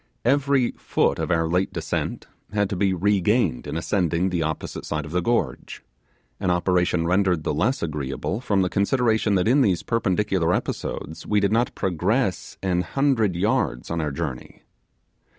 Every 0.25 0.71
foot 0.79 1.19
of 1.19 1.29
our 1.29 1.47
late 1.47 1.71
descent 1.73 2.25
had 2.53 2.71
to 2.71 2.75
be 2.75 2.91
regained 2.91 3.67
in 3.67 3.77
ascending 3.77 4.29
the 4.31 4.41
opposite 4.41 4.83
side 4.83 5.05
of 5.05 5.11
the 5.11 5.21
gorge 5.21 5.83
an 6.39 6.49
operation 6.49 7.05
rendered 7.05 7.43
the 7.43 7.53
less 7.53 7.83
agreeable 7.83 8.41
from 8.41 8.63
the 8.63 8.69
consideration 8.69 9.35
that 9.35 9.47
in 9.47 9.61
these 9.61 9.83
perpendicular 9.83 10.55
episodes 10.55 11.27
we 11.27 11.39
did 11.39 11.51
not 11.51 11.75
progress 11.75 12.57
a 12.63 12.81
hundred 12.81 13.35
yards 13.35 13.91
on 13.91 14.01
our 14.01 14.09
journey. 14.09 14.63